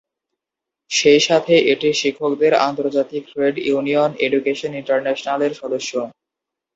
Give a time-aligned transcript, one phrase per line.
[0.91, 5.91] সেই সাথে এটি শিক্ষকদের আন্তর্জাতিক ট্রেড ইউনিয়ন এডুকেশন ইন্টারন্যাশনালের সদস্য।